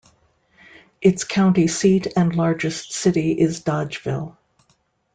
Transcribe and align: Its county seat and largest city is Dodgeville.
Its 0.99 1.23
county 1.25 1.67
seat 1.67 2.07
and 2.15 2.35
largest 2.35 2.91
city 2.91 3.33
is 3.33 3.61
Dodgeville. 3.61 4.35